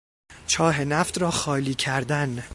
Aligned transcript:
چاه 0.47 0.83
نفت 0.83 1.17
را 1.17 1.31
خالی 1.31 1.73
کردن 1.73 2.43